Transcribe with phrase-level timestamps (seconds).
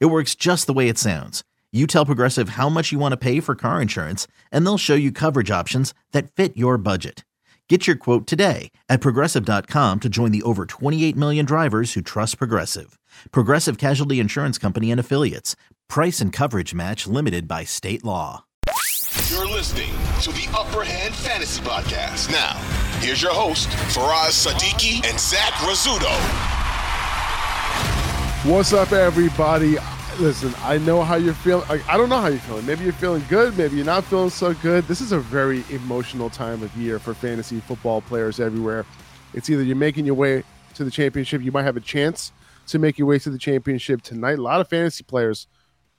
[0.00, 1.42] It works just the way it sounds.
[1.72, 4.94] You tell Progressive how much you want to pay for car insurance, and they'll show
[4.94, 7.24] you coverage options that fit your budget.
[7.68, 12.36] Get your quote today at progressive.com to join the over 28 million drivers who trust
[12.36, 12.98] Progressive.
[13.30, 15.56] Progressive Casualty Insurance Company and Affiliates.
[15.88, 18.44] Price and coverage match limited by state law.
[19.30, 22.30] You're listening to the Upper Hand Fantasy Podcast.
[22.30, 22.58] Now,
[23.00, 26.61] here's your host, Faraz Sadiki and Zach Rizzuto.
[28.44, 29.76] What's up, everybody?
[30.18, 31.64] Listen, I know how you're feeling.
[31.68, 32.66] I, I don't know how you're feeling.
[32.66, 33.56] Maybe you're feeling good.
[33.56, 34.82] Maybe you're not feeling so good.
[34.88, 38.84] This is a very emotional time of year for fantasy football players everywhere.
[39.32, 40.42] It's either you're making your way
[40.74, 42.32] to the championship, you might have a chance
[42.66, 44.40] to make your way to the championship tonight.
[44.40, 45.46] A lot of fantasy players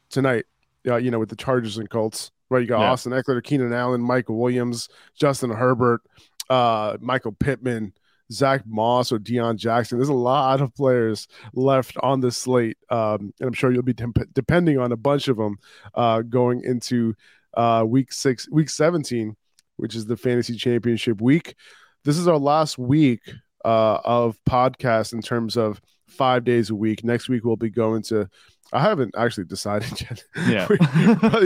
[0.09, 0.43] tonight,
[0.85, 2.59] uh, you know, with the Chargers and Colts, right?
[2.59, 2.91] You got yeah.
[2.91, 6.01] Austin Ekeler, Keenan Allen, Michael Williams, Justin Herbert,
[6.49, 7.93] uh, Michael Pittman.
[8.33, 9.97] Zach Moss or Deon Jackson.
[9.97, 13.93] There's a lot of players left on the slate, um, and I'm sure you'll be
[13.93, 15.57] de- depending on a bunch of them
[15.93, 17.15] uh, going into
[17.55, 19.35] uh, week six, week 17,
[19.77, 21.55] which is the fantasy championship week.
[22.03, 23.21] This is our last week
[23.63, 27.03] uh, of podcast in terms of five days a week.
[27.03, 28.29] Next week we'll be going to.
[28.71, 30.23] I haven't actually decided yet.
[30.47, 30.67] Yeah,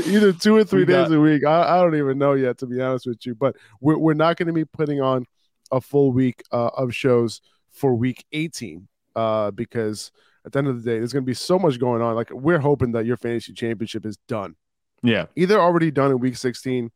[0.06, 1.46] either two or three days a week.
[1.46, 3.36] I, I, don't even know yet, to be honest with you.
[3.36, 5.26] But we're, we're not going to be putting on
[5.72, 10.12] a full week uh, of shows for week 18 uh, because
[10.46, 12.16] at the end of the day, there's going to be so much going on.
[12.16, 14.56] Like we're hoping that your fantasy championship is done.
[15.04, 16.90] Yeah, either already done in week 16,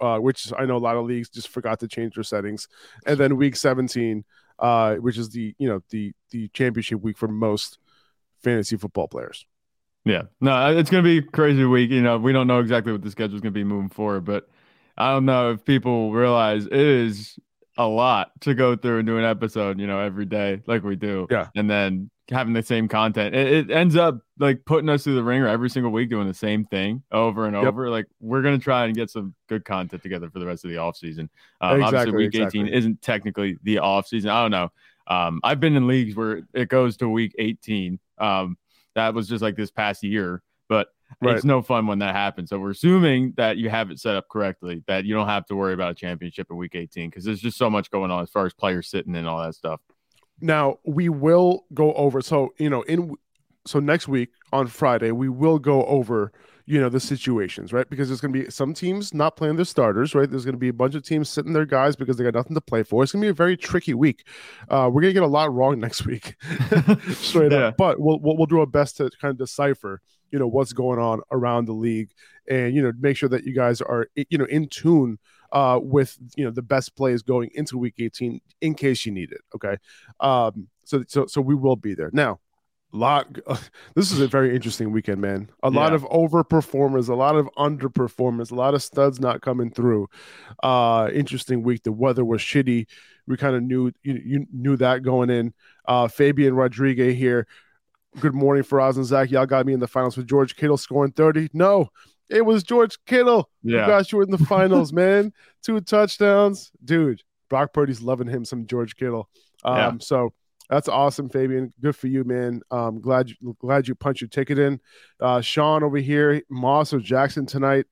[0.00, 2.68] uh, which I know a lot of leagues just forgot to change their settings,
[3.06, 4.24] and then week 17,
[4.58, 7.78] uh, which is the you know the the championship week for most
[8.42, 9.46] fantasy football players.
[10.04, 11.90] Yeah, no, it's going to be crazy week.
[11.90, 14.24] You know, we don't know exactly what the schedule is going to be moving forward,
[14.24, 14.48] but
[14.96, 17.38] I don't know if people realize it is
[17.76, 20.96] a lot to go through and do an episode, you know, every day like we
[20.96, 21.26] do.
[21.30, 21.48] Yeah.
[21.54, 25.22] And then having the same content, it, it ends up like putting us through the
[25.22, 27.66] ringer every single week doing the same thing over and yep.
[27.66, 27.90] over.
[27.90, 30.78] Like we're gonna try and get some good content together for the rest of the
[30.78, 31.28] off season.
[31.60, 32.60] Um, exactly, obviously, week exactly.
[32.60, 34.30] 18 isn't technically the off season.
[34.30, 34.72] I don't know.
[35.08, 37.98] Um, I've been in leagues where it goes to week 18.
[38.18, 38.56] Um,
[38.94, 40.88] that was just like this past year, but
[41.22, 41.36] Right.
[41.36, 42.50] It's no fun when that happens.
[42.50, 45.56] So we're assuming that you have it set up correctly, that you don't have to
[45.56, 48.30] worry about a championship in week 18 because there's just so much going on as
[48.30, 49.80] far as players sitting and all that stuff.
[50.40, 52.20] Now we will go over.
[52.20, 53.14] So you know, in
[53.66, 56.32] so next week on Friday we will go over
[56.66, 59.64] you know the situations right because there's going to be some teams not playing their
[59.64, 62.24] starters right there's going to be a bunch of teams sitting their guys because they
[62.24, 64.26] got nothing to play for it's going to be a very tricky week
[64.68, 66.34] uh, we're going to get a lot wrong next week
[67.12, 67.68] straight yeah.
[67.68, 70.00] up but we'll, we'll, we'll do our best to kind of decipher
[70.30, 72.10] you know what's going on around the league
[72.48, 75.18] and you know make sure that you guys are you know in tune
[75.52, 79.32] uh with you know the best plays going into week 18 in case you need
[79.32, 79.76] it okay?
[80.20, 82.10] Um so so so we will be there.
[82.12, 82.40] Now
[82.92, 83.38] lot
[83.94, 85.50] this is a very interesting weekend man.
[85.62, 85.78] A yeah.
[85.78, 90.08] lot of overperformers a lot of underperformers a lot of studs not coming through.
[90.62, 91.82] Uh interesting week.
[91.82, 92.86] The weather was shitty.
[93.26, 95.54] We kind of knew you, you knew that going in.
[95.86, 97.46] Uh fabian rodriguez here
[98.20, 99.30] good morning Faraz and Zach.
[99.30, 101.50] Y'all got me in the finals with George Kittle scoring 30.
[101.52, 101.88] No,
[102.28, 103.82] it was George Kittle yeah.
[103.82, 105.32] who got you in the finals, man.
[105.62, 106.70] Two touchdowns.
[106.84, 109.28] Dude, Brock Purdy's loving him some George Kittle.
[109.64, 109.92] Um, yeah.
[110.00, 110.32] so
[110.68, 111.72] that's awesome, Fabian.
[111.80, 112.60] Good for you, man.
[112.70, 114.80] Um, glad you glad you punched your ticket in.
[115.20, 117.86] Uh, Sean over here, Moss or Jackson tonight.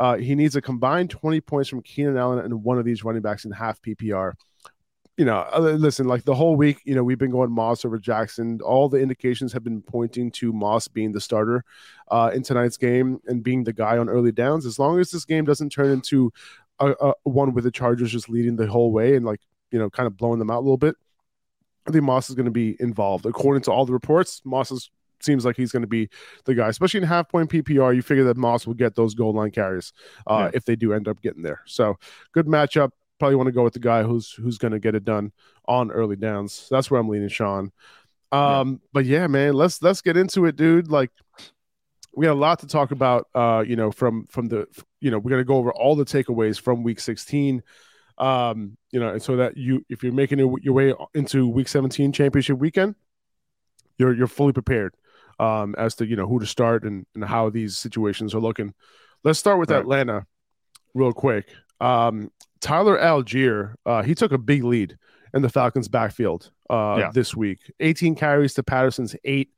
[0.00, 3.22] Uh, he needs a combined 20 points from Keenan Allen and one of these running
[3.22, 4.32] backs in half PPR
[5.16, 8.60] you know, listen, like the whole week, you know, we've been going Moss over Jackson.
[8.62, 11.64] All the indications have been pointing to Moss being the starter
[12.08, 14.66] uh, in tonight's game and being the guy on early downs.
[14.66, 16.32] As long as this game doesn't turn into
[16.80, 19.40] a, a one with the Chargers just leading the whole way and like,
[19.70, 20.96] you know, kind of blowing them out a little bit,
[21.86, 23.24] I think Moss is going to be involved.
[23.24, 24.90] According to all the reports, Moss is,
[25.20, 26.08] seems like he's going to be
[26.44, 27.94] the guy, especially in half point PPR.
[27.94, 29.92] You figure that Moss will get those goal line carries
[30.26, 30.56] uh, yeah.
[30.56, 31.60] if they do end up getting there.
[31.66, 31.98] So
[32.32, 32.90] good matchup
[33.24, 35.32] probably want to go with the guy who's who's going to get it done
[35.66, 36.68] on early downs.
[36.70, 37.72] That's where I'm leaning, Sean.
[38.30, 38.88] Um, yeah.
[38.92, 40.90] but yeah, man, let's let's get into it, dude.
[40.90, 41.10] Like
[42.14, 43.28] we got a lot to talk about.
[43.34, 44.66] Uh, you know, from from the
[45.00, 47.62] you know we're gonna go over all the takeaways from Week 16.
[48.18, 52.58] Um, you know, so that you if you're making your way into Week 17 championship
[52.58, 52.94] weekend,
[53.96, 54.94] you're you're fully prepared.
[55.38, 58.74] um, as to you know who to start and, and how these situations are looking.
[59.22, 59.80] Let's start with right.
[59.80, 60.26] Atlanta
[60.92, 61.48] real quick.
[61.80, 62.30] Um,
[62.64, 64.96] Tyler Allgeier, uh, he took a big lead
[65.34, 67.10] in the Falcons' backfield uh, yeah.
[67.12, 67.58] this week.
[67.80, 69.50] 18 carries to Patterson's eight,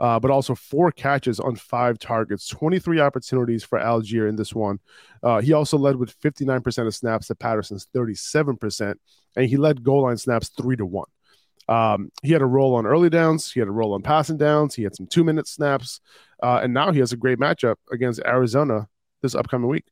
[0.00, 4.80] uh, but also four catches on five targets, 23 opportunities for Allgeier in this one.
[5.22, 8.94] Uh, he also led with 59% of snaps to Patterson's 37%,
[9.36, 11.08] and he led goal line snaps three to one.
[11.68, 13.52] Um, he had a role on early downs.
[13.52, 14.74] He had a role on passing downs.
[14.74, 16.00] He had some two minute snaps.
[16.42, 18.88] Uh, and now he has a great matchup against Arizona
[19.20, 19.84] this upcoming week.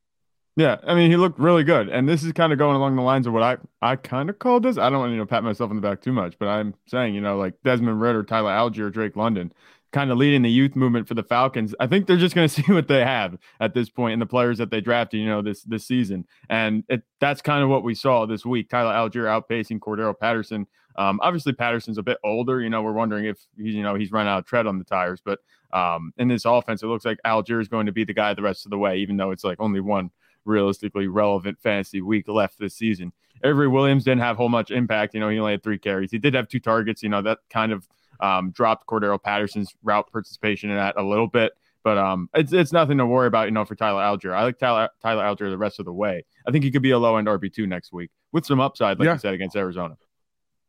[0.55, 3.01] Yeah, I mean, he looked really good, and this is kind of going along the
[3.01, 4.77] lines of what I I kind of called this.
[4.77, 6.75] I don't want to you know pat myself on the back too much, but I'm
[6.85, 9.51] saying you know like Desmond Ridder, Tyler Allgeier, Drake London,
[9.91, 11.73] kind of leading the youth movement for the Falcons.
[11.79, 14.27] I think they're just going to see what they have at this point in the
[14.27, 17.83] players that they drafted, you know, this this season, and it, that's kind of what
[17.83, 18.69] we saw this week.
[18.69, 20.67] Tyler Allgeier outpacing Cordarrelle Patterson.
[20.95, 22.61] Um, obviously, Patterson's a bit older.
[22.61, 24.85] You know, we're wondering if he's you know he's run out of tread on the
[24.85, 25.39] tires, but
[25.71, 28.43] um, in this offense, it looks like Allgeier is going to be the guy the
[28.43, 30.11] rest of the way, even though it's like only one
[30.45, 33.11] realistically relevant fantasy week left this season.
[33.43, 35.13] Avery Williams didn't have whole much impact.
[35.13, 36.11] You know, he only had three carries.
[36.11, 37.03] He did have two targets.
[37.03, 37.87] You know, that kind of
[38.19, 41.53] um, dropped Cordarrelle Patterson's route participation in that a little bit.
[41.83, 44.33] But um, it's it's nothing to worry about, you know, for Tyler Allgeier.
[44.33, 46.23] I like Tyler Tyler Allgeier the rest of the way.
[46.47, 48.99] I think he could be a low end RB two next week with some upside,
[48.99, 49.13] like yeah.
[49.13, 49.97] you said, against Arizona.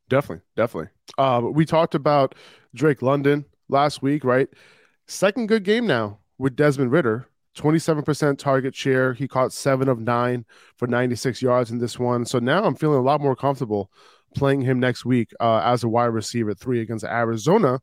[0.09, 0.91] Definitely, definitely.
[1.17, 2.35] Uh, we talked about
[2.75, 4.49] Drake London last week, right?
[5.07, 7.29] Second good game now with Desmond Ridder.
[7.55, 9.15] 27% target share.
[9.15, 10.45] He caught seven of nine
[10.77, 12.25] for 96 yards in this one.
[12.25, 13.91] So now I'm feeling a lot more comfortable
[14.35, 17.81] playing him next week uh, as a wide receiver three against Arizona.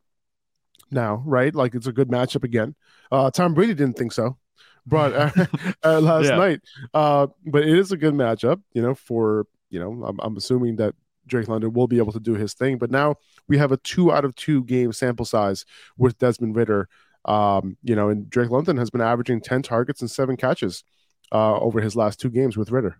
[0.91, 1.56] Now, right?
[1.56, 2.75] Like it's a good matchup again.
[3.12, 4.38] Uh, Tom Brady didn't think so,
[4.85, 5.45] but uh,
[5.83, 6.35] uh, last yeah.
[6.35, 6.62] night.
[6.94, 8.94] Uh, but it is a good matchup, you know.
[8.94, 10.94] For you know, I'm, I'm assuming that
[11.27, 12.77] Drake London will be able to do his thing.
[12.77, 13.15] But now
[13.47, 15.65] we have a two out of two game sample size
[15.97, 16.89] with Desmond Ridder
[17.25, 20.83] um, you know, and Drake London has been averaging 10 targets and seven catches
[21.31, 22.97] uh, over his last two games with Ridder.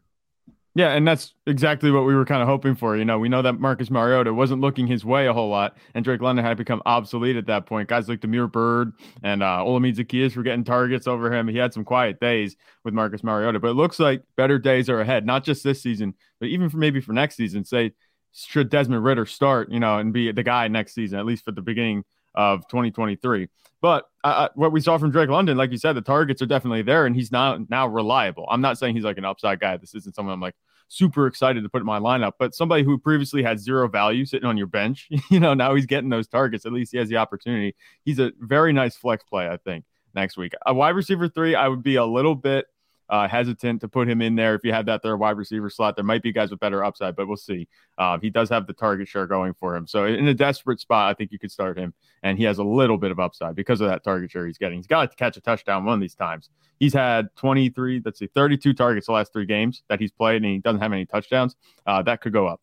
[0.74, 2.96] Yeah, and that's exactly what we were kind of hoping for.
[2.96, 6.06] You know, we know that Marcus Mariota wasn't looking his way a whole lot, and
[6.06, 7.90] Drake London had become obsolete at that point.
[7.90, 11.50] Guys like Damiere Byrd and uh, Olamide Zaccheaus were getting targets over him.
[11.50, 15.02] He had some quiet days with Marcus Mariota, but it looks like better days are
[15.02, 17.66] ahead, not just this season, but even for maybe for next season.
[17.66, 17.92] Say,
[18.32, 21.52] should Desmond Ridder start, you know, and be the guy next season, at least for
[21.52, 22.06] the beginning
[22.36, 23.48] of 2023.
[23.82, 26.84] But uh, what we saw from Drake London, like you said, the targets are definitely
[26.84, 28.46] there, and he's not now reliable.
[28.50, 29.78] I'm not saying he's like an upside guy.
[29.78, 30.56] This isn't someone I'm like
[30.88, 34.48] super excited to put in my lineup, but somebody who previously had zero value sitting
[34.48, 36.66] on your bench, you know, now he's getting those targets.
[36.66, 37.76] At least he has the opportunity.
[38.06, 40.54] He's a very nice flex play, I think, next week.
[40.66, 42.68] A wide receiver three, I would be a little bit
[43.12, 45.98] uh, hesitant to put him in there if you have that third wide receiver slot.
[45.98, 47.68] There might be guys with better upside, but we'll see.
[47.98, 49.86] Uh, he does have the target share going for him.
[49.86, 51.94] So in a desperate spot, I think you could start him,
[52.24, 54.78] and he has a little bit of upside because of that target share he's getting.
[54.78, 56.50] He's got to catch a touchdown one of these times.
[56.80, 60.46] He's had 23, let's see, 32 targets the last three games that he's played, and
[60.46, 61.56] he doesn't have any touchdowns.
[61.86, 62.62] Uh, that could go up.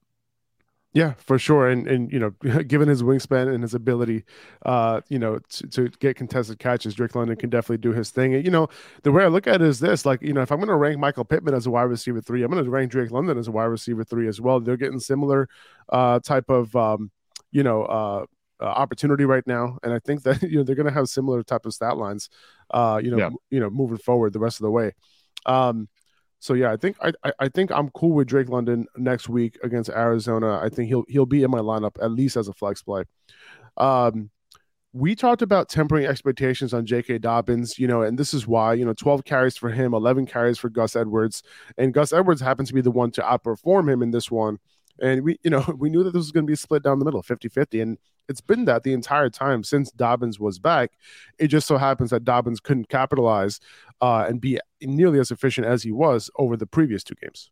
[0.94, 1.68] Yeah, for sure.
[1.68, 2.30] And and you know,
[2.62, 4.24] given his wingspan and his ability,
[4.64, 8.34] uh, you know, to, to get contested catches, Drake London can definitely do his thing.
[8.34, 8.68] And you know,
[9.02, 10.76] the way I look at it is this: like, you know, if I'm going to
[10.76, 13.48] rank Michael Pittman as a wide receiver three, I'm going to rank Drake London as
[13.48, 14.60] a wide receiver three as well.
[14.60, 15.48] They're getting similar
[15.90, 17.10] uh, type of, um,
[17.52, 18.26] you know, uh,
[18.60, 21.42] uh, opportunity right now, and I think that you know they're going to have similar
[21.42, 22.30] type of stat lines,
[22.70, 23.30] uh, you know, yeah.
[23.50, 24.92] you know, moving forward the rest of the way.
[25.44, 25.88] Um,
[26.40, 29.90] so yeah, I think I, I think I'm cool with Drake London next week against
[29.90, 30.60] Arizona.
[30.62, 33.04] I think he'll he'll be in my lineup at least as a flex play.
[33.76, 34.30] Um,
[34.92, 37.18] we talked about tempering expectations on J.K.
[37.18, 40.58] Dobbins, you know, and this is why, you know, 12 carries for him, 11 carries
[40.58, 41.42] for Gus Edwards,
[41.76, 44.58] and Gus Edwards happens to be the one to outperform him in this one.
[45.00, 47.04] And we, you know, we knew that this was going to be split down the
[47.04, 47.80] middle, 50 50.
[47.80, 50.92] And it's been that the entire time since Dobbins was back.
[51.38, 53.60] It just so happens that Dobbins couldn't capitalize
[54.00, 57.50] uh, and be nearly as efficient as he was over the previous two games.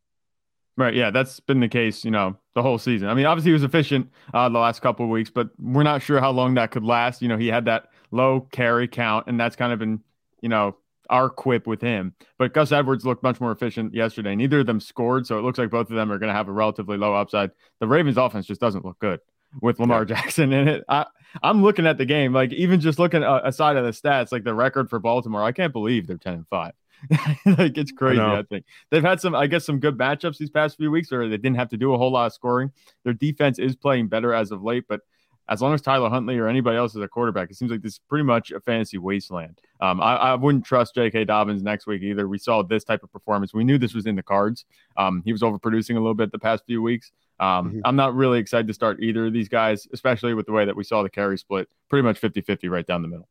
[0.79, 0.95] Right.
[0.95, 3.09] Yeah, that's been the case, you know, the whole season.
[3.09, 6.03] I mean, obviously he was efficient uh, the last couple of weeks, but we're not
[6.03, 7.23] sure how long that could last.
[7.23, 10.03] You know, he had that low carry count, and that's kind of been,
[10.43, 10.77] you know,
[11.11, 12.15] our quip with him.
[12.39, 14.35] But Gus Edwards looked much more efficient yesterday.
[14.35, 16.49] Neither of them scored, so it looks like both of them are going to have
[16.49, 17.51] a relatively low upside.
[17.81, 19.21] The Ravens' offense just doesn't look good
[19.61, 20.17] with Lamar yeah.
[20.17, 20.85] Jackson in it.
[20.89, 21.07] I,
[21.43, 24.45] I'm looking at the game, like even just looking uh, aside of the stats, like
[24.45, 26.73] the record for Baltimore, I can't believe they're 10 and 5.
[27.59, 28.21] like it's crazy.
[28.21, 31.13] I, I, think they've had some, I guess, some good matchups these past few weeks,
[31.13, 32.73] or they didn't have to do a whole lot of scoring.
[33.05, 35.01] Their defense is playing better as of late, but
[35.49, 37.95] as long as Tyler Huntley or anybody else is a quarterback, it seems like this
[37.95, 39.61] is pretty much a fantasy wasteland.
[39.81, 41.25] Um, I, I, wouldn't trust J.K.
[41.25, 42.27] Dobbins next week either.
[42.27, 43.55] We saw this type of performance.
[43.55, 44.65] We knew this was in the cards.
[44.97, 47.13] Um, he was overproducing a little bit the past few weeks.
[47.39, 47.81] Um, mm-hmm.
[47.85, 50.75] I'm not really excited to start either of these guys, especially with the way that
[50.75, 53.29] we saw the carry split pretty much 50 50 right down the middle.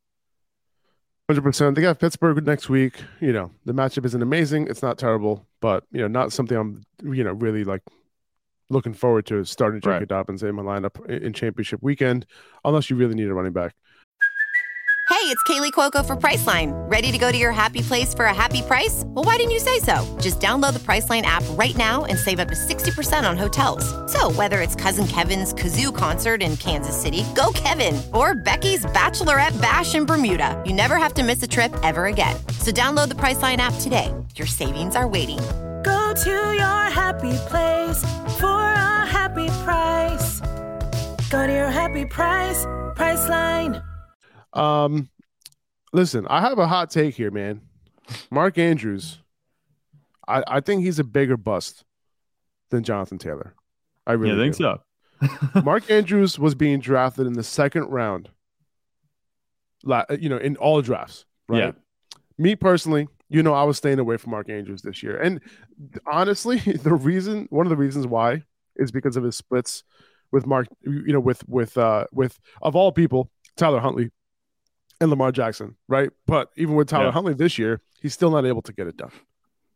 [1.28, 1.74] Hundred percent.
[1.74, 3.02] They got Pittsburgh next week.
[3.20, 4.68] You know, the matchup isn't amazing.
[4.68, 7.82] It's not terrible, but you know, not something I'm you know really like
[8.68, 9.90] looking forward to starting J.K.
[9.90, 10.08] right.
[10.08, 12.26] Dobbins in my lineup in championship weekend,
[12.64, 13.74] unless you really need a running back.
[15.08, 16.72] Hey, it's Kaley Cuoco for Priceline.
[16.90, 19.02] Ready to go to your happy place for a happy price?
[19.06, 20.04] Well, why didn't you say so?
[20.20, 23.84] Just download the Priceline app right now and save up to 60% on hotels.
[24.12, 29.58] So, whether it's Cousin Kevin's Kazoo concert in Kansas City, go Kevin, or Becky's Bachelorette
[29.62, 32.36] Bash in Bermuda, you never have to miss a trip ever again.
[32.58, 34.12] So, download the Priceline app today.
[34.34, 35.38] Your savings are waiting.
[36.16, 38.02] Go to your happy place
[38.38, 40.40] for a happy price.
[41.28, 43.82] Go to your happy price, Priceline.
[44.54, 45.10] Um,
[45.92, 47.60] listen, I have a hot take here, man.
[48.30, 49.18] Mark Andrews,
[50.26, 51.84] I, I think he's a bigger bust
[52.70, 53.54] than Jonathan Taylor.
[54.06, 54.54] I really yeah, think
[55.54, 55.62] so.
[55.64, 58.30] Mark Andrews was being drafted in the second round,
[60.18, 61.58] you know, in all drafts, right?
[61.58, 61.72] Yeah.
[62.38, 65.16] Me personally, you know, I was staying away from Mark Andrews this year.
[65.16, 65.40] And
[66.06, 68.42] honestly, the reason, one of the reasons why
[68.76, 69.84] is because of his splits
[70.32, 74.10] with Mark, you know, with, with, uh, with, of all people, Tyler Huntley
[75.00, 76.10] and Lamar Jackson, right?
[76.26, 77.12] But even with Tyler yeah.
[77.12, 79.12] Huntley this year, he's still not able to get it done,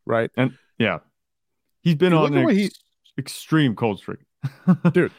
[0.05, 0.31] right?
[0.35, 0.99] And yeah,
[1.81, 2.79] he's been on an ex-
[3.17, 4.19] extreme cold streak,
[4.91, 5.11] dude.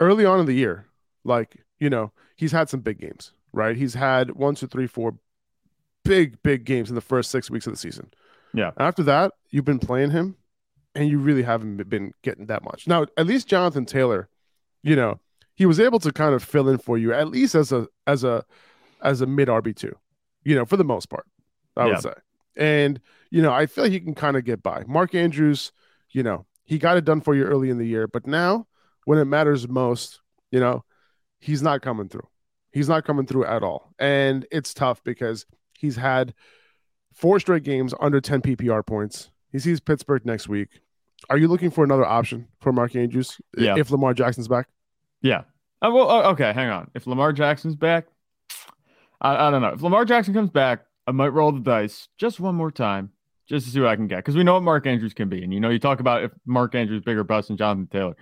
[0.00, 0.86] Early on in the year,
[1.24, 3.76] like you know, he's had some big games, right?
[3.76, 5.16] He's had one, two, three, four
[6.04, 8.10] big, big games in the first six weeks of the season.
[8.52, 8.70] Yeah.
[8.76, 10.36] After that, you've been playing him,
[10.94, 12.86] and you really haven't been getting that much.
[12.86, 14.28] Now, at least Jonathan Taylor,
[14.82, 15.20] you know,
[15.54, 18.24] he was able to kind of fill in for you, at least as a as
[18.24, 18.44] a
[19.02, 19.96] as a mid RB two,
[20.44, 21.26] you know, for the most part,
[21.76, 21.92] I yeah.
[21.92, 22.12] would say.
[22.56, 24.84] And you know, I feel like he can kind of get by.
[24.86, 25.72] Mark Andrews,
[26.10, 28.66] you know, he got it done for you early in the year, but now
[29.04, 30.20] when it matters most,
[30.50, 30.84] you know,
[31.38, 32.26] he's not coming through.
[32.72, 35.46] He's not coming through at all, and it's tough because
[35.84, 36.34] he's had
[37.12, 39.30] four straight games under 10 PPR points.
[39.52, 40.68] He sees Pittsburgh next week.
[41.30, 43.76] Are you looking for another option for Mark Andrews yeah.
[43.78, 44.68] if Lamar Jackson's back?
[45.22, 45.42] Yeah.
[45.80, 46.90] Uh, well, uh, okay, hang on.
[46.94, 48.06] If Lamar Jackson's back,
[49.20, 49.68] I, I don't know.
[49.68, 53.10] If Lamar Jackson comes back, I might roll the dice just one more time,
[53.46, 54.16] just to see what I can get.
[54.16, 55.42] Because we know what Mark Andrews can be.
[55.42, 58.16] And you know, you talk about if Mark Andrews bigger bust than Jonathan Taylor.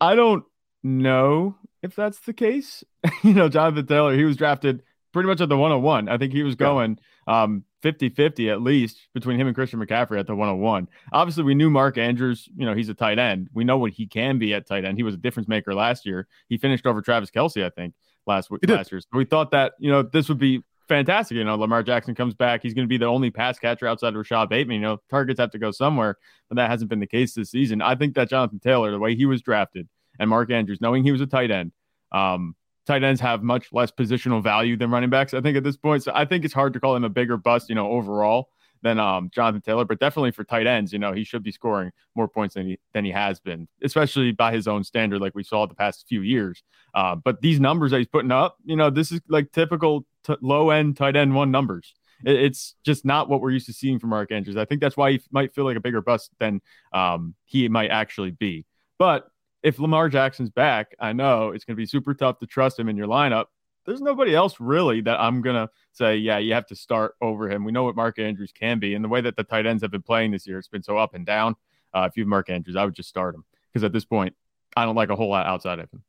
[0.00, 0.44] I don't
[0.82, 2.84] know if that's the case.
[3.22, 4.82] you know, Jonathan Taylor, he was drafted
[5.12, 6.08] pretty much at the 101.
[6.08, 7.42] I think he was going yeah.
[7.42, 10.88] um 50-50 at least between him and Christian McCaffrey at the 101.
[11.12, 13.48] Obviously, we knew Mark Andrews, you know, he's a tight end.
[13.54, 14.98] We know what he can be at tight end.
[14.98, 16.26] He was a difference maker last year.
[16.48, 17.94] He finished over Travis Kelce, I think
[18.26, 19.00] last week last year.
[19.00, 21.36] So we thought that you know this would be fantastic.
[21.36, 22.62] You know, Lamar Jackson comes back.
[22.62, 24.76] He's going to be the only pass catcher outside of Rashod Bateman.
[24.76, 26.16] You know, targets have to go somewhere,
[26.48, 27.82] but that hasn't been the case this season.
[27.82, 31.12] I think that Jonathan Taylor, the way he was drafted, and Mark Andrews, knowing he
[31.12, 31.72] was a tight end,
[32.12, 32.54] um,
[32.86, 35.34] tight ends have much less positional value than running backs.
[35.34, 37.36] I think at this point, so I think it's hard to call him a bigger
[37.36, 37.68] bust.
[37.68, 38.48] You know, overall
[38.82, 41.90] than um, Jonathan Taylor, but definitely for tight ends, you know, he should be scoring
[42.14, 45.42] more points than he than he has been, especially by his own standard, like we
[45.42, 46.62] saw the past few years.
[46.94, 50.36] Uh, but these numbers that he's putting up, you know, this is like typical t-
[50.40, 51.94] low end tight end one numbers.
[52.24, 54.56] It, it's just not what we're used to seeing from Mark Andrews.
[54.56, 56.60] I think that's why he might feel like a bigger bust than
[56.92, 58.64] um, he might actually be.
[58.98, 59.28] But
[59.62, 62.88] if Lamar Jackson's back, I know it's going to be super tough to trust him
[62.88, 63.46] in your lineup
[63.86, 67.64] there's nobody else really that I'm gonna say, yeah, you have to start over him.
[67.64, 69.90] We know what Mark Andrews can be, and the way that the tight ends have
[69.90, 71.54] been playing this year, it's been so up and down.
[71.94, 74.34] Uh, if you have Mark Andrews, I would just start him because at this point,
[74.76, 76.02] I don't like a whole lot outside of him.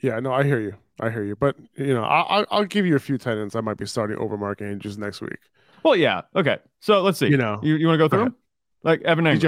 [0.00, 0.74] Yeah, no, I hear you.
[0.98, 1.36] I hear you.
[1.36, 4.16] But you know, I'll I'll give you a few tight ends I might be starting
[4.16, 5.38] over Mark Andrews next week.
[5.82, 6.22] Well, yeah.
[6.34, 6.58] Okay.
[6.80, 7.28] So let's see.
[7.28, 8.36] You know, you, you want to go through them?
[8.82, 9.40] Like Evan Engram.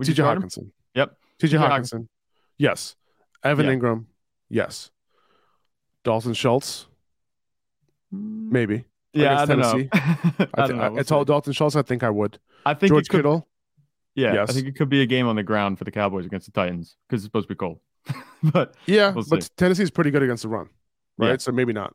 [0.00, 0.58] TJ Hawkins.
[1.40, 1.60] TJ Hockenson.
[1.60, 1.60] Yep.
[1.60, 2.08] TJ Hockenson.
[2.58, 2.96] Yes.
[3.42, 3.72] Evan yeah.
[3.72, 4.04] Engram.
[4.48, 4.90] Yes.
[6.04, 6.86] Dalton Schultz,
[8.10, 8.84] maybe.
[9.12, 9.88] Yeah, I don't know.
[9.92, 10.90] I, I, don't know.
[10.92, 12.38] We'll I told Dalton Schultz I think I would.
[12.64, 13.48] I think George could, Kittle.
[14.14, 14.50] Yeah, yes.
[14.50, 16.52] I think it could be a game on the ground for the Cowboys against the
[16.52, 17.80] Titans because it's supposed to be cold.
[18.42, 20.68] but yeah, we'll but Tennessee's pretty good against the run,
[21.18, 21.30] right?
[21.30, 21.36] Yeah.
[21.38, 21.94] So maybe not.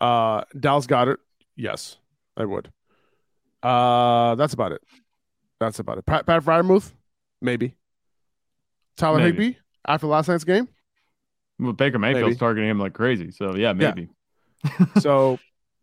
[0.00, 1.18] Uh, Dallas Goedert,
[1.56, 1.96] yes,
[2.36, 2.70] I would.
[3.62, 4.82] Uh, that's about it.
[5.60, 6.06] That's about it.
[6.06, 6.92] Pat, Pat Freiermuth,
[7.40, 7.74] maybe.
[8.96, 9.44] Tyler maybe.
[9.44, 10.68] Higbee after last night's game.
[11.58, 12.38] Well, Baker Mayfield's maybe.
[12.38, 13.30] targeting him like crazy.
[13.30, 14.02] So yeah, maybe.
[14.02, 14.86] Yeah.
[15.00, 15.38] So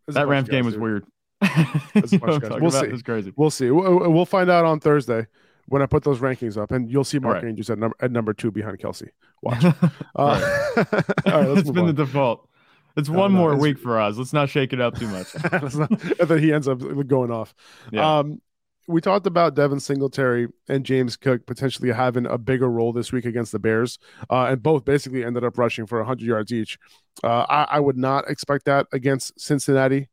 [0.08, 1.06] that Rams game was weird.
[1.94, 2.86] we'll see.
[2.86, 3.32] It's crazy.
[3.36, 3.70] We'll see.
[3.70, 5.26] We'll, we'll, find out on Thursday
[5.66, 7.44] when I put those rankings up, and you'll see Mark right.
[7.44, 9.08] Andrews at number at number two behind Kelce.
[9.40, 9.64] Watch.
[9.64, 9.72] uh,
[10.16, 10.76] all right.
[10.76, 11.86] all right it's been on.
[11.86, 12.48] the default.
[12.96, 14.16] It's no, one no, more it's, week for us.
[14.16, 15.34] Let's not shake it up too much.
[15.52, 17.54] not, and then he ends up going off.
[17.90, 18.18] Yeah.
[18.18, 18.40] Um,
[18.88, 23.24] we talked about Devin Singletary and James Cook potentially having a bigger role this week
[23.24, 23.98] against the Bears,
[24.30, 26.78] uh, and both basically ended up rushing for 100 yards each.
[27.22, 30.08] Uh, I, I, would not expect that against Cincinnati.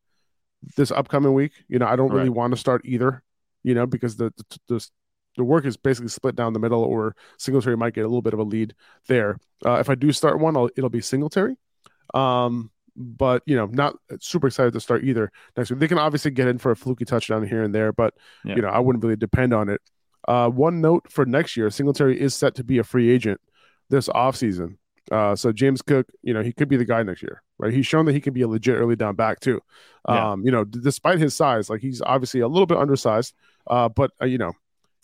[0.76, 1.54] this upcoming week.
[1.68, 3.24] You know, I don't really want to start either.
[3.64, 4.90] You know, because the, the the
[5.38, 8.34] the work is basically split down the middle, or Singletary might get a little bit
[8.34, 8.76] of a lead
[9.08, 9.38] there.
[9.66, 11.56] Uh, if I do start one, I'll, it'll be Singletary.
[12.14, 15.80] Um, but you know, not super excited to start either next week.
[15.80, 18.56] They can obviously get in for a fluky touchdown here and there, but yeah.
[18.56, 19.82] you know, I wouldn't really depend on it.
[20.28, 23.40] Uh, one note for next year, Singletary is set to be a free agent
[23.90, 24.78] this offseason.
[25.12, 27.74] Uh, so James Cook, you know, he could be the guy next year, right?
[27.74, 29.60] He's shown that he can be a legit early down back too.
[30.08, 30.32] Yeah.
[30.32, 33.34] Um, you know, d- despite his size, like he's obviously a little bit undersized,
[33.68, 34.54] uh, but uh, you know,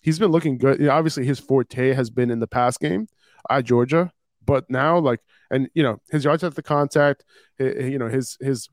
[0.02, 0.78] he's been looking good.
[0.78, 3.08] You know, obviously, his forte has been in the pass game
[3.50, 4.12] at Georgia,
[4.46, 7.24] but now, like, and you know, his yards after the contact,
[7.58, 8.68] you know, his his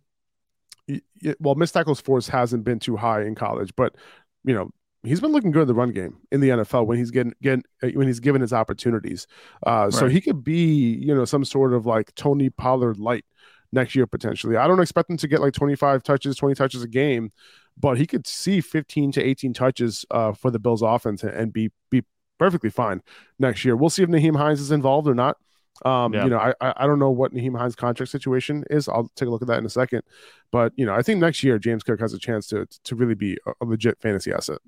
[1.40, 3.96] well, missed tackles force hasn't been too high in college, but
[4.44, 4.70] you know,
[5.04, 7.64] he's been looking good in the run game in the NFL when he's getting getting
[7.82, 9.28] uh, when he's given his opportunities.
[9.66, 9.94] Uh, right.
[9.94, 13.26] So he could be, you know, some sort of like Tony Pollard light
[13.72, 14.56] next year potentially.
[14.58, 17.32] I don't expect him to get like 25 touches, 20 touches a game,
[17.78, 21.72] but he could see 15 to 18 touches uh, for the Bills offense and be
[21.90, 22.04] be
[22.38, 23.02] perfectly fine
[23.40, 23.76] next year.
[23.76, 25.38] We'll see if Nyheim Hines is involved or not.
[25.86, 26.24] Um, yeah.
[26.24, 28.88] you know, I I don't know what Nyheim Hines' contract situation is.
[28.88, 30.04] I'll take a look at that in a second.
[30.52, 33.16] But you know, I think next year James Cook has a chance to to really
[33.16, 34.60] be a, a legit fantasy asset.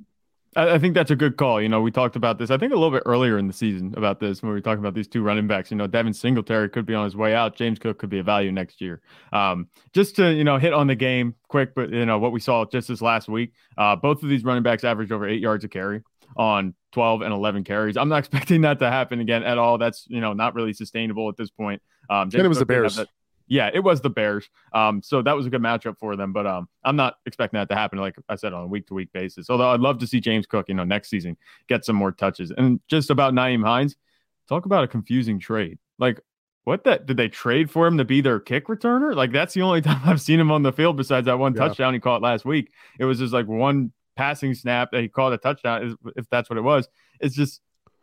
[0.57, 1.61] I think that's a good call.
[1.61, 3.93] You know, we talked about this, I think a little bit earlier in the season
[3.97, 5.69] about this when we were talking about these two running backs.
[5.69, 7.57] You know, Devin Singletary could be on his way out.
[7.57, 9.01] James Cook could be a value next year.
[9.33, 12.39] Um, just to, you know, hit on the game quick, but, you know, what we
[12.39, 15.65] saw just this last week, uh, both of these running backs averaged over eight yards
[15.65, 16.03] a carry
[16.37, 17.97] on 12 and 11 carries.
[17.97, 19.77] I'm not expecting that to happen again at all.
[19.77, 21.81] That's, you know, not really sustainable at this point.
[22.09, 22.99] Um, James and it was the Bears
[23.47, 24.49] yeah, it was the Bears.
[24.73, 26.33] Um, so that was a good matchup for them.
[26.33, 28.93] But um, I'm not expecting that to happen, like I said, on a week to
[28.93, 29.49] week basis.
[29.49, 32.51] Although I'd love to see James Cook, you know, next season get some more touches.
[32.51, 33.95] And just about Nyheim Hines,
[34.49, 35.77] talk about a confusing trade.
[35.99, 36.19] Like,
[36.63, 39.15] what that did they trade for him to be their kick returner?
[39.15, 41.67] Like, that's the only time I've seen him on the field besides that one yeah.
[41.67, 42.71] touchdown he caught last week.
[42.99, 46.57] It was just like one passing snap that he called a touchdown, if that's what
[46.57, 46.87] it was.
[47.19, 47.61] It's just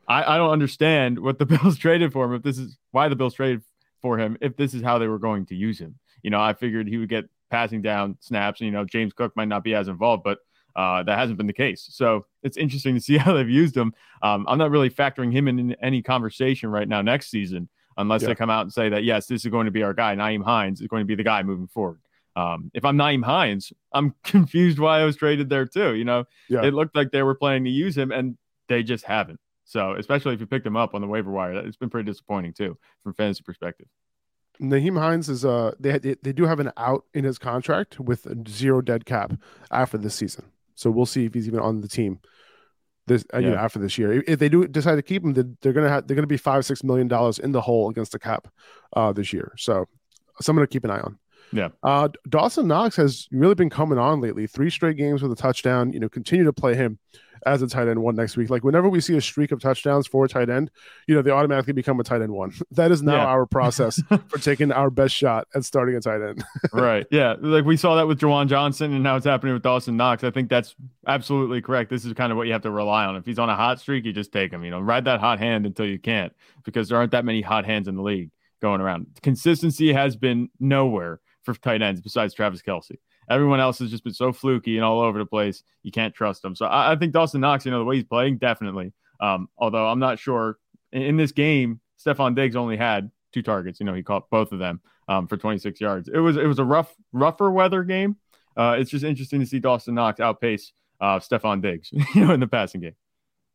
[0.09, 2.35] I, I don't understand what the Bills traded for him.
[2.35, 3.63] If this is why the Bills traded
[4.03, 5.99] for him if this is how they were going to use him.
[6.23, 9.35] You know, I figured he would get passing down snaps, and you know, James Cook
[9.37, 10.39] might not be as involved, but
[10.75, 11.87] uh, that hasn't been the case.
[11.91, 13.95] So it's interesting to see how they've used him.
[14.23, 18.23] Um, I'm not really factoring him in, in, any conversation right now next season, unless
[18.23, 18.29] yeah.
[18.29, 20.15] they come out and say that yes, this is going to be our guy.
[20.15, 22.01] Nyheim Hines is going to be the guy moving forward.
[22.35, 25.95] Um, if I'm Nyheim Hines, I'm confused why I was traded there too.
[25.95, 26.63] You know, yeah.
[26.63, 28.37] it looked like they were planning to use him, and
[28.69, 29.41] they just haven't.
[29.65, 32.53] So, especially if you picked him up on the waiver wire, it's been pretty disappointing
[32.53, 33.87] too, from fantasy perspective.
[34.61, 38.81] Nyheim Hines is uh they they do have an out in his contract with zero
[38.81, 39.33] dead cap
[39.71, 42.21] after this season, so we'll see if he's even on the team
[43.07, 43.49] this uh, yeah.
[43.49, 44.23] you know, after this year.
[44.27, 46.85] If they do decide to keep him, they're gonna have they're gonna be five six
[46.85, 48.49] million dollars in the hole against the cap
[48.95, 49.53] uh this year.
[49.57, 49.87] So
[50.41, 51.19] someone to keep an eye on.
[51.53, 51.69] Yeah.
[51.83, 54.47] Uh, Dawson Knox has really been coming on lately.
[54.47, 55.93] Three straight games with a touchdown.
[55.93, 56.99] You know, continue to play him
[57.47, 58.51] as a tight end one next week.
[58.51, 60.71] Like whenever we see a streak of touchdowns for a tight end,
[61.07, 62.53] you know, they automatically become a tight end one.
[62.73, 63.27] That is now yeah.
[63.27, 66.43] our process for taking our best shot at starting a tight end.
[66.73, 67.07] right.
[67.11, 67.35] Yeah.
[67.39, 70.25] Like we saw that with Juwan Johnson and now it's happening with Dawson Knox.
[70.25, 70.75] I think that's
[71.07, 71.91] absolutely correct.
[71.91, 73.17] This is kind of what you have to rely on.
[73.17, 75.39] If he's on a hot streak, you just take him, you know, ride that hot
[75.39, 76.33] hand until you can't
[76.65, 78.31] because there aren't that many hot hands in the league
[78.63, 79.07] going around.
[79.23, 82.97] Consistency has been nowhere for tight ends besides Travis Kelce.
[83.29, 85.63] Everyone else has just been so fluky and all over the place.
[85.83, 86.55] You can't trust them.
[86.55, 88.93] So I, I think Dawson Knox, you know, the way he's playing, definitely.
[89.21, 90.59] Um, although I'm not sure
[90.93, 93.79] in, in, this game, Stefon Diggs only had two targets.
[93.79, 96.09] You know, he caught both of them um, for 26 yards.
[96.09, 98.17] It was it was a rough, rougher weather game.
[98.57, 102.41] Uh, it's just interesting to see Dawson Knox outpace uh, Stefon Diggs, you know, in
[102.41, 102.97] the passing game.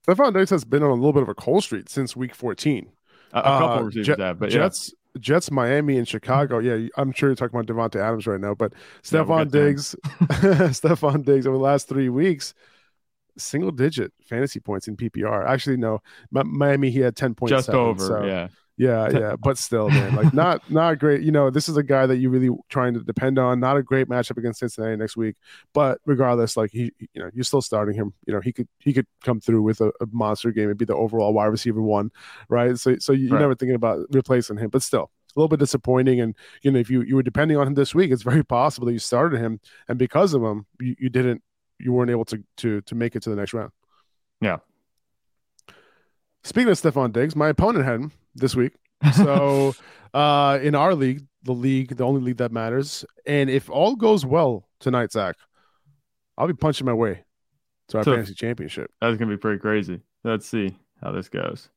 [0.07, 2.89] Stefon Diggs has been on a little bit of a cold streak since week 14.
[3.33, 6.59] A, a couple uh, receivers Jet, have, but Jets, Jets, Miami, and Chicago.
[6.59, 9.95] Yeah, I'm sure you're talking about Davante Adams right now, but Stefon yeah, Diggs,
[10.73, 12.53] Stefon Diggs over the last three weeks,
[13.37, 15.47] single digit fantasy points in PPR.
[15.47, 16.01] Actually, no,
[16.31, 18.05] Miami he had ten points, just over.
[18.05, 21.23] So, yeah, yeah, yeah, but still, man, like not not great.
[21.23, 23.59] You know, this is a guy that you really trying to depend on.
[23.59, 25.35] Not a great matchup against Cincinnati next week,
[25.73, 28.13] but regardless, like he, you know, you're still starting him.
[28.27, 30.85] You know, he could he could come through with a, a monster game and be
[30.85, 32.11] the overall wide receiver one,
[32.49, 32.77] right?
[32.77, 33.41] So so you're right.
[33.41, 35.09] never thinking about replacing him, but still.
[35.35, 37.93] A little bit disappointing, and you know if you, you were depending on him this
[37.93, 41.43] week, it's very possible that you started him, and because of him, you, you didn't,
[41.77, 43.71] you weren't able to to to make it to the next round.
[44.41, 44.57] Yeah.
[46.43, 48.73] Speaking of Stefon Diggs, my opponent had him this week.
[49.13, 49.75] So
[50.13, 54.25] uh, in our league, the league, the only league that matters, and if all goes
[54.25, 55.35] well tonight, Zach,
[56.37, 57.23] I'll be punching my way
[57.89, 58.91] to our so, fantasy championship.
[59.01, 60.01] That's gonna be pretty crazy.
[60.23, 61.69] Let's see how this goes.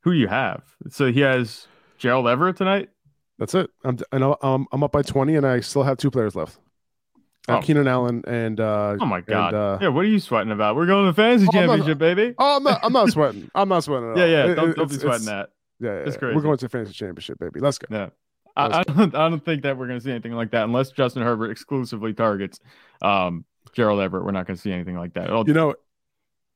[0.00, 0.62] Who you have?
[0.90, 1.68] So he has
[1.98, 2.90] Gerald Everett tonight.
[3.38, 3.70] That's it.
[3.84, 6.58] I'm and I'm, I'm up by twenty, and I still have two players left.
[7.48, 7.60] Oh.
[7.60, 9.88] Keenan Allen and uh, oh my god, and, uh, yeah.
[9.88, 10.76] What are you sweating about?
[10.76, 12.34] We're going to the fantasy oh, championship, not, baby.
[12.38, 12.80] Oh, I'm not.
[12.84, 13.50] I'm not sweating.
[13.54, 14.12] I'm not sweating.
[14.16, 14.54] yeah, yeah.
[14.54, 15.50] Don't, don't be sweating that.
[15.82, 16.34] Yeah, yeah, yeah.
[16.34, 17.60] We're going to the fantasy championship, baby.
[17.60, 17.86] Let's go.
[17.90, 18.10] Yeah.
[18.54, 19.14] I, I, don't.
[19.14, 22.12] I don't think that we're going to see anything like that unless Justin Herbert exclusively
[22.12, 22.60] targets
[23.00, 24.24] um, Gerald Everett.
[24.24, 25.24] We're not going to see anything like that.
[25.24, 25.74] It'll, you know,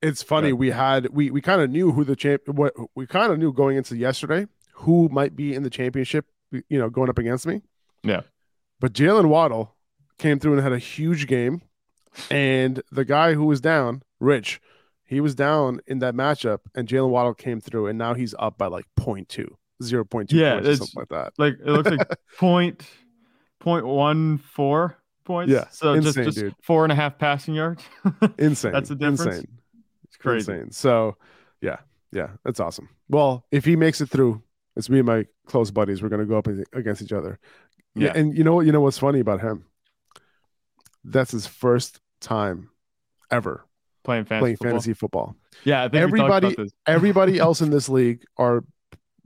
[0.03, 0.49] it's funny.
[0.49, 0.55] Yeah.
[0.55, 2.49] We had we we kind of knew who the champ.
[2.49, 6.27] What we kind of knew going into yesterday who might be in the championship.
[6.51, 7.63] You know, going up against me.
[8.05, 8.21] Yeah.
[8.79, 9.75] But Jaylen Waddle
[10.19, 11.63] came through and had a huge game.
[12.31, 14.61] And the guy who was down, Rich,
[15.07, 18.59] he was down in that matchup, and Jaylen Waddle came through, and now he's up
[18.59, 19.47] by like 0.2,
[19.83, 21.33] 0.2 yeah, points, something like that.
[21.39, 22.83] Like it looks like point
[23.61, 25.53] point one four points.
[25.53, 27.85] Yeah, so insane, just, just four and a half passing yards.
[28.39, 28.73] insane.
[28.73, 29.37] That's the difference.
[29.37, 29.59] Insane.
[30.05, 30.53] It's crazy.
[30.53, 30.73] Insane.
[30.73, 31.17] So
[31.61, 31.77] yeah,
[32.11, 32.89] yeah, that's awesome.
[33.09, 34.43] Well, if he makes it through,
[34.75, 36.03] it's me and my close buddies.
[36.03, 37.39] We're gonna go up against each other.
[37.95, 38.67] Yeah, and you know what?
[38.67, 39.67] You know what's funny about him?
[41.05, 42.71] That's his first time
[43.31, 43.65] ever
[44.07, 44.71] playing fantasy, playing football.
[44.71, 45.37] fantasy football.
[45.65, 48.65] Yeah, everybody, everybody else in this league are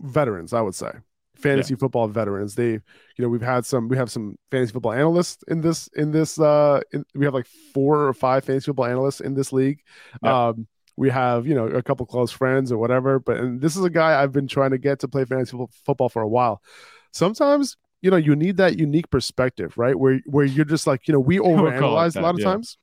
[0.00, 0.52] veterans.
[0.52, 0.90] I would say
[1.36, 1.78] fantasy yeah.
[1.78, 2.54] football veterans.
[2.54, 2.80] They, you
[3.18, 3.88] know, we've had some.
[3.88, 5.88] We have some fantasy football analysts in this.
[5.94, 9.52] In this, uh, in, we have like four or five fantasy football analysts in this
[9.52, 9.80] league.
[10.22, 10.48] Yeah.
[10.48, 10.66] Um,
[10.96, 13.20] we have you know a couple close friends or whatever.
[13.20, 16.08] But and this is a guy I've been trying to get to play fantasy football
[16.08, 16.62] for a while.
[17.12, 21.12] Sometimes you know you need that unique perspective right where where you're just like you
[21.12, 22.46] know we overanalyze a lot of yeah.
[22.46, 22.78] times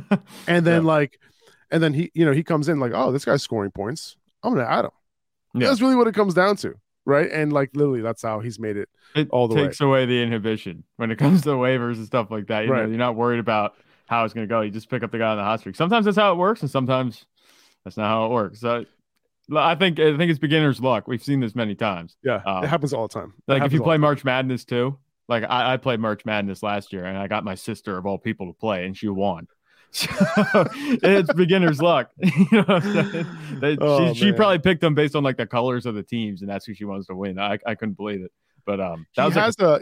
[0.46, 0.88] and then yeah.
[0.88, 1.20] like
[1.70, 4.54] and then he you know he comes in like oh this guy's scoring points i'm
[4.54, 4.90] gonna add him
[5.54, 5.68] yeah.
[5.68, 8.76] that's really what it comes down to right and like literally that's how he's made
[8.76, 9.86] it, it all the takes way.
[9.86, 12.82] away the inhibition when it comes to waivers and stuff like that you right.
[12.82, 13.74] know you're not worried about
[14.06, 15.76] how it's going to go you just pick up the guy on the hot streak
[15.76, 17.26] sometimes that's how it works and sometimes
[17.84, 18.84] that's not how it works so
[19.56, 21.08] I think I think it's beginner's luck.
[21.08, 22.16] We've seen this many times.
[22.22, 23.32] Yeah, um, it happens all the time.
[23.48, 26.92] It like if you play March Madness too, like I, I, played March Madness last
[26.92, 29.46] year, and I got my sister of all people to play, and she won.
[30.52, 30.66] So
[31.02, 32.10] it's beginner's luck.
[32.18, 32.80] you know
[33.60, 36.42] they, oh, she, she, probably picked them based on like the colors of the teams,
[36.42, 37.38] and that's who she wants to win.
[37.38, 38.32] I, I couldn't believe it,
[38.66, 39.80] but um, that he has like a, a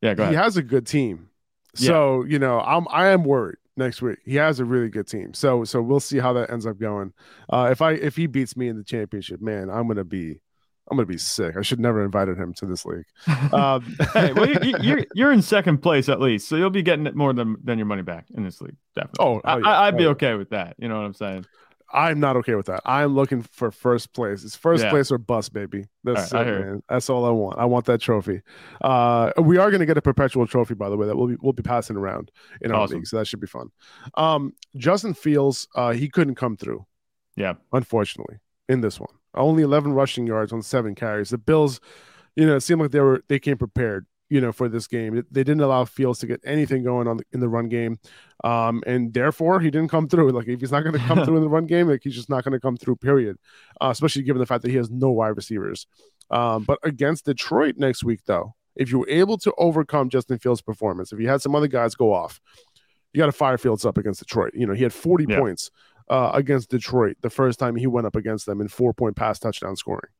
[0.00, 0.34] yeah, go ahead.
[0.34, 1.28] he has a good team.
[1.74, 2.32] So yeah.
[2.32, 4.18] you know, I'm I am worried next week.
[4.24, 5.34] He has a really good team.
[5.34, 7.12] So so we'll see how that ends up going.
[7.50, 10.40] Uh, if I if he beats me in the championship, man, I'm gonna be
[10.88, 11.56] I'm gonna be sick.
[11.56, 13.06] I should never invited him to this league.
[13.52, 16.82] Um, hey, well, you, are you're, you're in second place at least, so you'll be
[16.82, 18.76] getting it more than than your money back in this league.
[18.94, 19.24] Definitely.
[19.24, 19.68] Oh, yeah.
[19.68, 20.76] I, would be oh, okay with that.
[20.78, 21.46] You know what I'm saying?
[21.92, 22.80] I'm not okay with that.
[22.84, 24.44] I'm looking for first place.
[24.44, 24.90] It's first yeah.
[24.90, 25.86] place or bust, baby.
[26.02, 26.82] That's all right, it, man.
[26.88, 27.58] That's all I want.
[27.58, 28.42] I want that trophy.
[28.80, 31.36] Uh, we are going to get a perpetual trophy, by the way, that we'll be
[31.40, 32.98] we'll be passing around in our awesome.
[32.98, 33.70] league, so that should be fun.
[34.14, 36.84] Um, Justin Fields, uh, he couldn't come through.
[37.36, 41.30] Yeah, unfortunately, in this one, only 11 rushing yards on seven carries.
[41.30, 41.80] The Bills,
[42.34, 45.24] you know, it seemed like they were they came prepared you know, for this game.
[45.30, 47.98] They didn't allow Fields to get anything going on the, in the run game,
[48.42, 50.26] um, and therefore he didn't come through.
[50.36, 52.28] Like if he's not going to come through in the run game, like he's just
[52.28, 52.96] not going to come through.
[52.96, 53.38] Period.
[53.80, 55.86] Uh, especially given the fact that he has no wide receivers.
[56.30, 60.60] Um, but against Detroit next week, though, if you were able to overcome Justin Fields'
[60.60, 62.40] performance, if you had some other guys go off,
[63.12, 64.52] you got to fire Fields up against Detroit.
[64.54, 65.38] You know, he had 40 yeah.
[65.38, 65.70] points
[66.08, 69.38] uh, against Detroit the first time he went up against them in four point pass
[69.38, 70.10] touchdown scoring.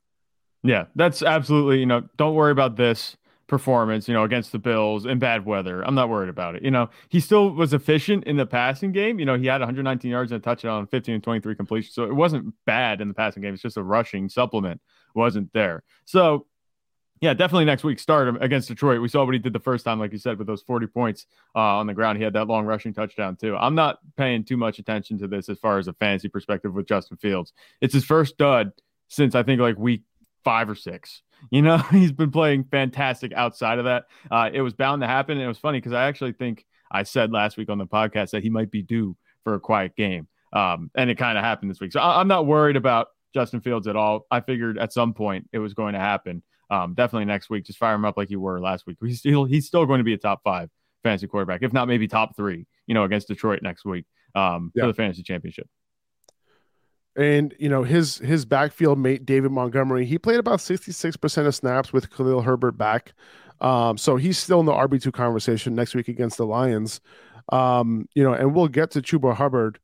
[0.63, 5.07] Yeah, that's absolutely, you know, don't worry about this performance, you know, against the Bills
[5.07, 5.83] in bad weather.
[5.83, 6.63] I'm not worried about it.
[6.63, 9.21] You know, he still was efficient in the passing game.
[9.21, 11.93] You know, he had 119 yards and a touchdown, 15 and 23 completion.
[11.93, 13.55] So it wasn't bad in the passing game.
[13.55, 14.81] It's just a rushing supplement
[15.17, 15.83] wasn't there.
[16.05, 16.47] So
[17.21, 19.01] yeah, definitely next week start against Detroit.
[19.01, 21.27] We saw what he did the first time, like you said, with those 40 points
[21.55, 22.19] uh, on the ground.
[22.19, 23.57] He had that long rushing touchdown too.
[23.57, 26.87] I'm not paying too much attention to this as far as a fantasy perspective with
[26.87, 27.53] Justin Fields.
[27.81, 28.73] It's his first dud
[29.09, 30.03] since I think like week
[30.45, 31.23] five or six.
[31.51, 34.05] You know, he's been playing fantastic outside of that.
[34.31, 35.37] Uh, it was bound to happen.
[35.37, 38.31] And it was funny because I actually think I said last week on the podcast
[38.31, 40.29] that he might be due for a quiet game.
[40.53, 41.93] Um, and it kind of happened this week.
[41.93, 44.27] So I- am not worried about Justin Fields at all.
[44.31, 46.43] I figured at some point it was going to happen.
[46.71, 47.65] Um, definitely next week.
[47.65, 48.99] Just fire him up like you were last week.
[49.03, 50.71] He's still he's still going to be a top five
[51.03, 52.67] fantasy quarterback, if not maybe top three.
[52.87, 54.83] You know, against Detroit next week um, yeah.
[54.83, 55.69] for the fantasy championship.
[57.17, 61.47] And you know his his backfield mate David Montgomery, he played about sixty six percent
[61.47, 63.15] of snaps with Khalil Herbert back,
[63.61, 67.01] um, so he's still in the RB two conversation next week against the Lions.
[67.51, 69.79] Um, you know, and we'll get to Chuba Hubbard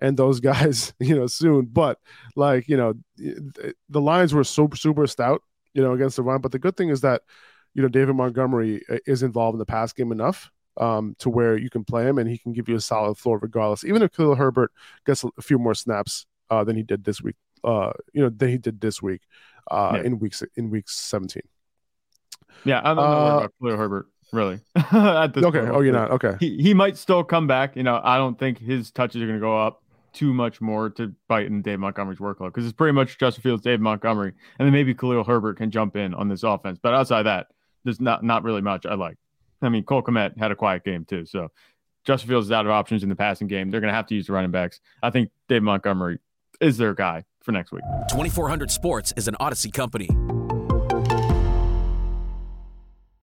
[0.00, 1.66] and those guys, you know, soon.
[1.66, 1.98] But
[2.34, 5.42] like you know, the Lions were super super stout,
[5.74, 6.40] you know, against the run.
[6.40, 7.22] But the good thing is that
[7.74, 11.56] you know David Montgomery uh, is involved in the pass game enough um, to where
[11.56, 13.84] you can play him and he can give you a solid floor regardless.
[13.84, 14.72] Even if Khalil Herbert
[15.06, 17.36] gets a few more snaps uh, than he did this week.
[17.62, 19.20] Uh, you know, than he did this week
[19.70, 20.02] uh, yeah.
[20.02, 21.42] in weeks in week seventeen.
[22.64, 24.60] Yeah, I'm not worried uh, about Khalil Herbert really.
[24.78, 25.40] okay.
[25.40, 25.54] Point.
[25.70, 26.10] Oh, you're not.
[26.12, 26.34] Okay.
[26.40, 27.76] He, he might still come back.
[27.76, 30.90] You know, I don't think his touches are going to go up too much more
[30.90, 34.66] to bite in Dave Montgomery's workload because it's pretty much Justin Fields, Dave Montgomery, and
[34.66, 36.78] then maybe Khalil Herbert can jump in on this offense.
[36.80, 37.48] But outside that,
[37.84, 39.16] there's not not really much I like.
[39.62, 41.48] I mean, Cole Kmet had a quiet game too, so
[42.04, 43.70] Justin Fields is out of options in the passing game.
[43.70, 44.80] They're going to have to use the running backs.
[45.02, 46.18] I think Dave Montgomery
[46.60, 47.82] is their guy for next week.
[48.10, 50.08] 2400 Sports is an Audacy company.